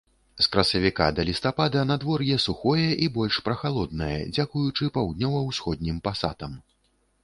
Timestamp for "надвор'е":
1.91-2.39